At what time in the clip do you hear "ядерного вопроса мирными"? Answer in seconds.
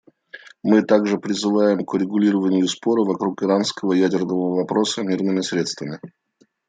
3.93-5.41